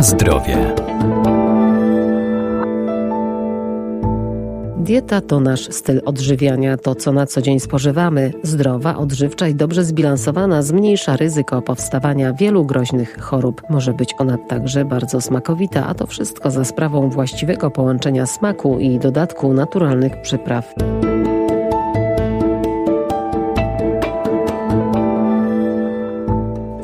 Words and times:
Zdrowie. 0.00 0.74
Dieta 4.76 5.20
to 5.20 5.40
nasz 5.40 5.60
styl 5.70 6.02
odżywiania, 6.04 6.76
to 6.76 6.94
co 6.94 7.12
na 7.12 7.26
co 7.26 7.42
dzień 7.42 7.60
spożywamy. 7.60 8.32
Zdrowa, 8.42 8.96
odżywcza 8.96 9.48
i 9.48 9.54
dobrze 9.54 9.84
zbilansowana 9.84 10.62
zmniejsza 10.62 11.16
ryzyko 11.16 11.62
powstawania 11.62 12.32
wielu 12.32 12.64
groźnych 12.64 13.20
chorób. 13.20 13.62
Może 13.70 13.92
być 13.92 14.14
ona 14.18 14.38
także 14.38 14.84
bardzo 14.84 15.20
smakowita, 15.20 15.86
a 15.86 15.94
to 15.94 16.06
wszystko 16.06 16.50
za 16.50 16.64
sprawą 16.64 17.10
właściwego 17.10 17.70
połączenia 17.70 18.26
smaku 18.26 18.78
i 18.78 18.98
dodatku 18.98 19.54
naturalnych 19.54 20.20
przypraw. 20.20 20.74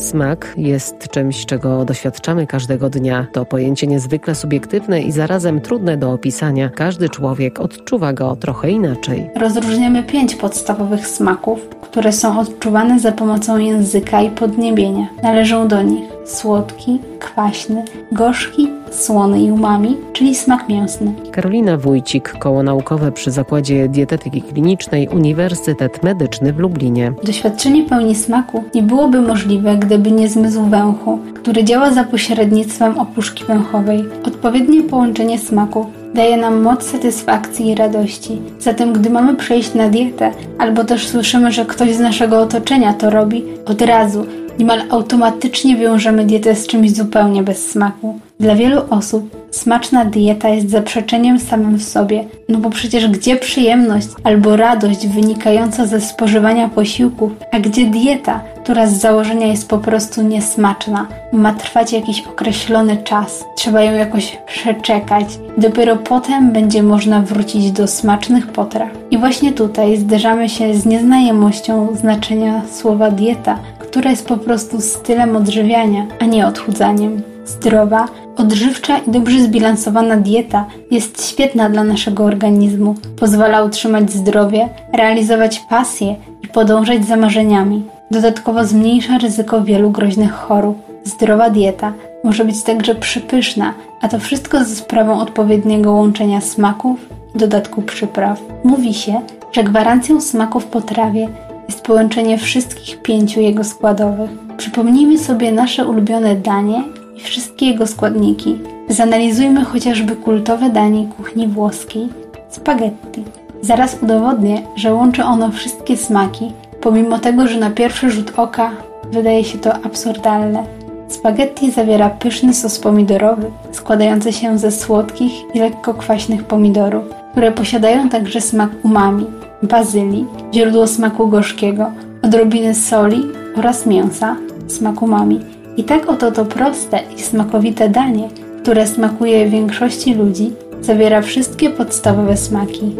Smak 0.07 0.55
jest 0.57 1.09
czymś, 1.09 1.47
czego 1.47 1.85
doświadczamy 1.85 2.47
każdego 2.47 2.91
dnia. 2.91 3.27
To 3.33 3.45
pojęcie 3.45 3.87
niezwykle 3.87 4.35
subiektywne 4.35 5.01
i 5.01 5.13
zarazem 5.13 5.61
trudne 5.61 5.97
do 5.97 6.13
opisania. 6.13 6.69
Każdy 6.69 7.09
człowiek 7.09 7.61
odczuwa 7.61 8.13
go 8.13 8.37
trochę 8.37 8.71
inaczej. 8.71 9.31
Rozróżniamy 9.37 10.03
pięć 10.03 10.35
podstawowych 10.35 11.07
smaków, 11.07 11.69
które 11.69 12.13
są 12.13 12.41
odczuwane 12.41 13.01
za 13.01 13.13
pomocą 13.13 13.59
języka 13.59 14.23
i 14.23 14.31
podniebienia. 14.31 15.07
Należą 15.23 15.69
do 15.69 15.83
nich 15.83 16.05
słodki, 16.27 16.99
kwaśny, 17.19 17.85
gorzki, 18.13 18.76
słony 18.97 19.43
i 19.43 19.51
umami, 19.51 19.97
czyli 20.13 20.35
smak 20.35 20.69
mięsny. 20.69 21.13
Karolina 21.33 21.77
Wójcik, 21.77 22.33
koło 22.39 22.63
naukowe 22.63 23.13
przy 23.13 23.31
Zakładzie 23.31 23.89
Dietetyki 23.89 24.43
Klinicznej 24.43 25.09
Uniwersytet 25.09 26.03
Medyczny 26.03 26.53
w 26.53 26.59
Lublinie. 26.59 27.13
Doświadczenie 27.25 27.83
pełni 27.83 28.15
smaku 28.15 28.65
nie 28.75 28.83
byłoby 28.83 29.21
możliwe, 29.21 29.77
gdyby 29.77 30.11
nie 30.11 30.29
zmysł 30.29 30.65
węchu, 30.65 31.19
który 31.35 31.65
działa 31.65 31.91
za 31.91 32.05
pośrednictwem 32.05 32.99
opuszki 32.99 33.45
węchowej. 33.45 34.05
Odpowiednie 34.27 34.83
połączenie 34.83 35.39
smaku 35.39 35.87
daje 36.15 36.37
nam 36.37 36.63
moc 36.63 36.83
satysfakcji 36.83 37.71
i 37.71 37.75
radości. 37.75 38.39
Zatem, 38.59 38.93
gdy 38.93 39.11
mamy 39.11 39.35
przejść 39.35 39.75
na 39.75 39.89
dietę, 39.89 40.31
albo 40.59 40.85
też 40.85 41.09
słyszymy, 41.09 41.53
że 41.53 41.65
ktoś 41.65 41.95
z 41.95 42.01
naszego 42.01 42.41
otoczenia 42.41 42.95
to 42.95 43.11
robi, 43.11 43.45
od 43.67 43.83
razu 43.83 44.27
Niemal 44.59 44.83
automatycznie 44.91 45.77
wiążemy 45.77 46.25
dietę 46.25 46.55
z 46.55 46.67
czymś 46.67 46.97
zupełnie 46.97 47.43
bez 47.43 47.71
smaku. 47.71 48.21
Dla 48.41 48.55
wielu 48.55 48.81
osób 48.91 49.49
smaczna 49.51 50.05
dieta 50.05 50.49
jest 50.49 50.71
zaprzeczeniem 50.71 51.41
samym 51.41 51.77
w 51.77 51.83
sobie, 51.83 52.25
no 52.49 52.59
bo 52.59 52.71
przecież 52.71 53.09
gdzie 53.09 53.37
przyjemność 53.37 54.09
albo 54.25 54.57
radość 54.57 55.07
wynikająca 55.07 55.87
ze 55.87 56.01
spożywania 56.01 56.69
posiłków, 56.69 57.33
a 57.53 57.61
gdzie 57.61 57.87
dieta, 57.87 58.41
która 58.63 58.87
z 58.87 59.01
założenia 59.01 59.47
jest 59.47 59.69
po 59.69 59.79
prostu 59.79 60.23
niesmaczna, 60.23 61.07
ma 61.33 61.53
trwać 61.53 61.93
jakiś 61.93 62.21
określony 62.21 62.97
czas, 62.97 63.45
trzeba 63.57 63.83
ją 63.83 63.93
jakoś 63.93 64.39
przeczekać, 64.47 65.27
dopiero 65.59 65.97
potem 65.97 66.53
będzie 66.53 66.83
można 66.83 67.23
wrócić 67.23 67.73
do 67.73 67.87
smacznych 67.87 68.47
potraw. 68.47 68.89
I 69.11 69.19
właśnie 69.19 69.53
tutaj 69.53 69.97
zderzamy 69.97 70.49
się 70.49 70.75
z 70.75 70.87
nieznajomością 70.87 71.97
znaczenia 71.97 72.63
słowa 72.73 73.11
dieta, 73.11 73.59
która 73.79 74.11
jest 74.11 74.29
po 74.29 74.37
prostu 74.37 74.81
stylem 74.81 75.37
odżywiania, 75.37 76.07
a 76.21 76.25
nie 76.25 76.47
odchudzaniem. 76.47 77.36
Zdrowa, 77.47 78.09
odżywcza 78.37 78.99
i 78.99 79.11
dobrze 79.11 79.41
zbilansowana 79.41 80.17
dieta 80.17 80.67
jest 80.91 81.29
świetna 81.29 81.71
dla 81.71 81.85
naszego 81.85 82.25
organizmu. 82.25 82.95
Pozwala 83.21 83.63
utrzymać 83.63 84.11
zdrowie, 84.11 84.69
realizować 84.93 85.61
pasje 85.61 86.17
i 86.43 86.49
podążać 86.49 87.05
za 87.05 87.17
marzeniami. 87.17 87.85
Dodatkowo 88.11 88.65
zmniejsza 88.65 89.19
ryzyko 89.19 89.63
wielu 89.63 89.91
groźnych 89.91 90.33
chorób. 90.33 90.79
Zdrowa 91.05 91.51
dieta 91.51 91.93
może 92.25 92.45
być 92.45 92.63
także 92.63 92.95
przypyszna, 92.95 93.75
a 94.01 94.09
to 94.09 94.19
wszystko 94.19 94.65
ze 94.65 94.77
sprawą 94.77 95.21
odpowiedniego 95.21 95.93
łączenia 95.93 96.41
smaków 96.41 97.01
i 97.35 97.39
dodatku 97.39 97.83
przypraw. 97.83 98.41
Mówi 98.65 98.95
się, 98.95 99.21
że 99.53 99.65
gwarancją 99.65 100.21
smaku 100.21 100.61
w 100.61 100.67
potrawie 100.67 101.29
jest 101.69 101.81
połączenie 101.81 102.39
wszystkich 102.39 103.03
pięciu 103.03 103.41
jego 103.41 103.65
składowych. 103.65 104.31
Przypomnijmy 104.57 105.19
sobie 105.19 105.53
nasze 105.53 105.87
ulubione 105.87 106.37
danie 106.37 106.83
i 107.17 107.21
wszystkie 107.21 107.67
jego 107.67 107.87
składniki. 107.87 108.59
Zanalizujmy 108.89 109.65
chociażby 109.65 110.17
kultowe 110.17 110.71
danie 110.71 111.07
kuchni 111.17 111.49
włoskiej 111.49 112.09
spaghetti. 112.49 113.25
Zaraz 113.63 113.97
udowodnię, 114.03 114.63
że 114.77 114.95
łączy 114.95 115.25
ono 115.25 115.51
wszystkie 115.51 115.97
smaki, 115.97 116.53
pomimo 116.81 117.19
tego, 117.19 117.47
że 117.47 117.59
na 117.59 117.71
pierwszy 117.71 118.11
rzut 118.11 118.33
oka 118.37 118.71
wydaje 119.13 119.45
się 119.45 119.59
to 119.59 119.75
absurdalne. 119.75 120.65
Spaghetti 121.09 121.71
zawiera 121.71 122.11
pyszny 122.11 122.55
sos 122.55 122.79
pomidorowy, 122.79 123.51
składający 123.73 124.33
się 124.33 124.59
ze 124.59 124.73
słodkich 124.73 125.33
i 125.55 125.59
lekko 125.59 125.95
kwaśnych 125.95 126.45
pomidorów, 126.45 127.05
które 127.33 127.53
posiadają 127.53 128.09
także 128.09 128.41
smak 128.41 128.71
umami, 128.83 129.27
bazylii, 129.63 130.27
źródło 130.55 130.87
smaku 130.87 131.29
gorzkiego, 131.29 131.91
odrobiny 132.23 132.75
soli 132.75 133.23
oraz 133.57 133.87
mięsa, 133.87 134.37
smaku 134.67 135.07
mami. 135.07 135.56
I 135.77 135.85
tak 135.85 136.09
oto 136.09 136.31
to 136.31 136.45
proste 136.45 137.01
i 137.17 137.23
smakowite 137.23 137.89
danie, 137.89 138.29
które 138.63 138.87
smakuje 138.87 139.49
większości 139.49 140.15
ludzi, 140.15 140.53
zawiera 140.81 141.23
wszystkie 141.23 141.71
podstawowe 141.71 142.37
smaki. 142.37 142.97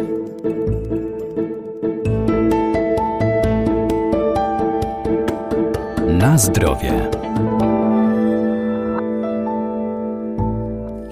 Na 6.07 6.37
zdrowie. 6.37 7.16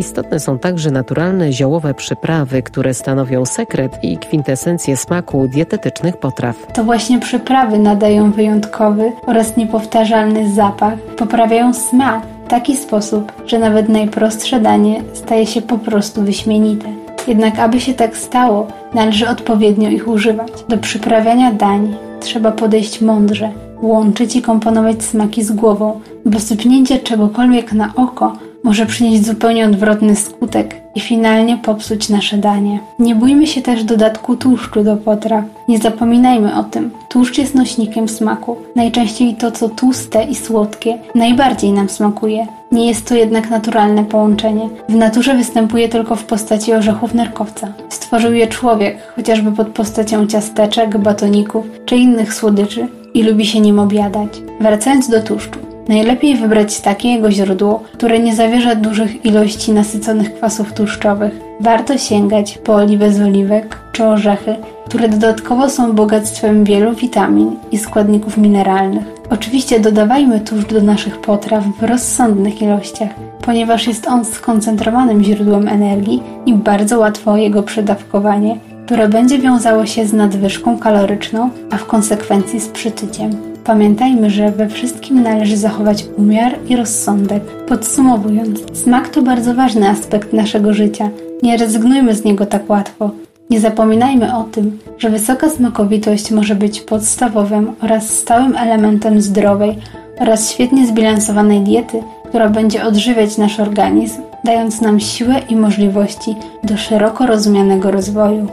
Istotne 0.06 0.40
są 0.40 0.60
także 0.60 0.92
naturalne 0.92 1.52
ziołowe 1.52 1.94
przyprawy, 1.94 2.64
które 2.64 2.94
stanowią 2.94 3.46
sekret 3.46 4.04
i 4.04 4.18
kwintesencję 4.18 4.98
smaku 4.98 5.48
dietetycznych 5.48 6.18
potraw. 6.18 6.56
To 6.74 6.84
właśnie 6.84 7.20
przyprawy 7.20 7.80
nadają 7.80 8.32
wyjątkowy 8.32 9.12
oraz 9.26 9.58
niepowtarzalny 9.58 10.54
zapach, 10.54 11.00
poprawiają 11.00 11.74
smak 11.74 12.22
w 12.46 12.48
taki 12.48 12.78
sposób, 12.78 13.32
że 13.46 13.60
nawet 13.60 13.90
najprostsze 13.90 14.60
danie 14.60 15.02
staje 15.14 15.46
się 15.46 15.62
po 15.62 15.78
prostu 15.78 16.22
wyśmienite. 16.22 16.86
Jednak 17.28 17.60
aby 17.60 17.80
się 17.80 17.94
tak 17.94 18.18
stało, 18.18 18.68
należy 18.94 19.30
odpowiednio 19.30 19.90
ich 19.90 20.08
używać. 20.08 20.52
Do 20.70 20.78
przyprawiania 20.78 21.52
dań 21.52 21.96
trzeba 22.20 22.52
podejść 22.52 23.02
mądrze, 23.02 23.50
łączyć 23.82 24.36
i 24.36 24.42
komponować 24.42 25.04
smaki 25.04 25.44
z 25.44 25.52
głową, 25.52 26.00
bo 26.26 26.40
sypnięcie 26.40 27.00
czegokolwiek 27.00 27.74
na 27.74 27.94
oko 27.96 28.45
może 28.66 28.86
przynieść 28.86 29.26
zupełnie 29.26 29.66
odwrotny 29.66 30.16
skutek 30.16 30.76
i 30.96 31.00
finalnie 31.00 31.58
popsuć 31.58 32.10
nasze 32.10 32.38
danie. 32.38 32.80
Nie 33.00 33.16
bójmy 33.16 33.48
się 33.48 33.62
też 33.62 33.84
dodatku 33.84 34.36
tłuszczu 34.36 34.84
do 34.84 34.98
potraw. 34.98 35.44
Nie 35.68 35.78
zapominajmy 35.78 36.60
o 36.60 36.64
tym. 36.64 36.92
Tłuszcz 37.10 37.38
jest 37.38 37.56
nośnikiem 37.56 38.10
smaku. 38.10 38.58
Najczęściej 38.76 39.36
to, 39.36 39.52
co 39.52 39.70
tłuste 39.70 40.24
i 40.24 40.36
słodkie, 40.36 40.98
najbardziej 41.16 41.72
nam 41.72 41.90
smakuje. 41.90 42.48
Nie 42.72 42.88
jest 42.88 43.08
to 43.10 43.16
jednak 43.16 43.50
naturalne 43.50 44.04
połączenie. 44.04 44.70
W 44.90 44.96
naturze 44.96 45.36
występuje 45.36 45.90
tylko 45.90 46.16
w 46.16 46.24
postaci 46.24 46.74
orzechów 46.74 47.14
nerkowca. 47.14 47.74
Stworzył 47.90 48.34
je 48.34 48.48
człowiek, 48.48 48.98
chociażby 49.16 49.52
pod 49.52 49.68
postacią 49.68 50.28
ciasteczek, 50.28 50.98
batoników 50.98 51.66
czy 51.86 51.96
innych 51.96 52.34
słodyczy 52.34 52.88
i 53.14 53.24
lubi 53.24 53.46
się 53.46 53.60
nim 53.60 53.80
obiadać. 53.80 54.30
Wracając 54.60 55.10
do 55.10 55.22
tłuszczu. 55.22 55.65
Najlepiej 55.88 56.36
wybrać 56.36 56.82
takie 56.82 57.10
jego 57.10 57.32
źródło, 57.32 57.84
które 57.94 58.20
nie 58.20 58.36
zawierza 58.36 58.76
dużych 58.76 59.26
ilości 59.26 59.72
nasyconych 59.72 60.36
kwasów 60.36 60.74
tłuszczowych. 60.74 61.40
Warto 61.60 61.98
sięgać 61.98 62.58
po 62.58 62.76
oliwę 62.76 63.14
z 63.14 63.22
oliwek 63.22 63.80
czy 63.92 64.04
orzechy, 64.04 64.56
które 64.86 65.10
dodatkowo 65.10 65.70
są 65.70 65.94
bogactwem 65.94 66.64
wielu 66.64 66.94
witamin 66.94 67.56
i 67.72 67.78
składników 67.78 68.38
mineralnych. 68.38 69.04
Oczywiście 69.30 69.80
dodawajmy 69.80 70.40
tłuszcz 70.40 70.74
do 70.74 70.82
naszych 70.82 71.22
potraw 71.22 71.64
w 71.80 71.84
rozsądnych 71.84 72.62
ilościach, 72.62 73.10
ponieważ 73.42 73.88
jest 73.88 74.08
on 74.08 74.26
skoncentrowanym 74.26 75.24
źródłem 75.24 75.68
energii 75.68 76.24
i 76.46 76.54
bardzo 76.54 77.00
łatwo 77.00 77.38
jego 77.38 77.64
przedawkowanie, 77.64 78.58
które 78.86 79.10
będzie 79.10 79.40
wiązało 79.40 79.86
się 79.86 80.08
z 80.08 80.14
nadwyżką 80.14 80.80
kaloryczną, 80.80 81.50
a 81.72 81.78
w 81.78 81.86
konsekwencji 81.86 82.60
z 82.60 82.68
przytyciem. 82.68 83.55
Pamiętajmy, 83.66 84.30
że 84.30 84.52
we 84.52 84.70
wszystkim 84.70 85.24
należy 85.24 85.58
zachować 85.58 86.06
umiar 86.18 86.56
i 86.70 86.76
rozsądek. 86.76 87.44
Podsumowując, 87.68 88.60
smak 88.74 89.10
to 89.10 89.22
bardzo 89.22 89.54
ważny 89.54 89.90
aspekt 89.90 90.34
naszego 90.34 90.74
życia. 90.74 91.10
Nie 91.44 91.58
rezygnujmy 91.58 92.16
z 92.16 92.24
niego 92.24 92.46
tak 92.46 92.70
łatwo. 92.70 93.12
Nie 93.50 93.60
zapominajmy 93.60 94.38
o 94.38 94.44
tym, 94.44 94.80
że 94.98 95.10
wysoka 95.10 95.50
smakowitość 95.50 96.32
może 96.32 96.56
być 96.56 96.82
podstawowym 96.82 97.72
oraz 97.82 98.10
stałym 98.10 98.56
elementem 98.56 99.22
zdrowej 99.22 99.78
oraz 100.20 100.52
świetnie 100.52 100.88
zbilansowanej 100.88 101.62
diety, 101.62 102.04
która 102.30 102.50
będzie 102.50 102.84
odżywiać 102.84 103.38
nasz 103.38 103.60
organizm, 103.60 104.22
dając 104.44 104.82
nam 104.82 105.00
siłę 105.00 105.36
i 105.50 105.56
możliwości 105.56 106.36
do 106.64 106.78
szeroko 106.78 107.28
rozumianego 107.28 107.92
rozwoju. 107.92 108.48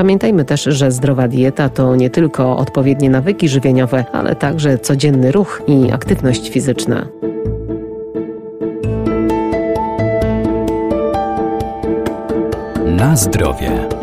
Pamiętajmy 0.00 0.44
też, 0.44 0.62
że 0.62 0.90
zdrowa 0.90 1.28
dieta 1.28 1.68
to 1.68 1.96
nie 1.96 2.10
tylko 2.10 2.56
odpowiednie 2.56 3.10
nawyki 3.10 3.48
żywieniowe, 3.48 4.04
ale 4.12 4.36
także 4.36 4.78
codzienny 4.78 5.32
ruch 5.32 5.62
i 5.66 5.92
aktywność 5.92 6.50
fizyczna. 6.50 7.06
Na 12.86 13.16
zdrowie. 13.16 13.99